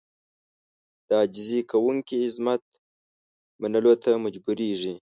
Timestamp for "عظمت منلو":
2.27-3.93